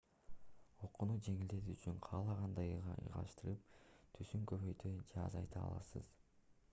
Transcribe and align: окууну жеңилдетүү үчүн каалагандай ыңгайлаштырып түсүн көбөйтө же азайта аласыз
окууну 0.85 1.17
жеңилдетүү 1.27 1.75
үчүн 1.79 1.99
каалагандай 2.07 2.73
ыңгайлаштырып 2.77 3.79
түсүн 4.17 4.49
көбөйтө 4.53 4.95
же 5.13 5.23
азайта 5.29 5.63
аласыз 5.69 6.11